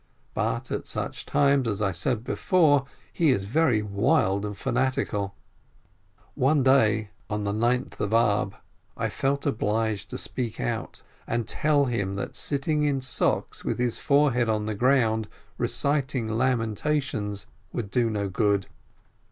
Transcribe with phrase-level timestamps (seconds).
[0.33, 5.35] But at such times, as I said before, he is very wild and fanatical.
[6.33, 8.55] One day, on the Ninth of Ab,
[8.97, 13.99] I felt obliged to speak out, and tell him that sitting in socks, with his
[13.99, 15.27] forehead on the ground,
[15.59, 18.65] reciting Lamentations, would do no good.